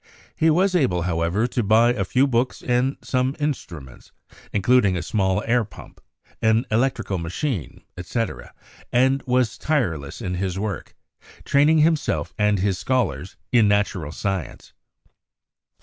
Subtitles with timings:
[0.35, 4.11] He was able, however, to buy a few books and some instruments,
[4.51, 6.01] including a small air pump,
[6.41, 8.51] an electrical machine, etc.,
[8.91, 10.95] and was tireless in his work,
[11.45, 14.73] training himself and his scholars in natural science.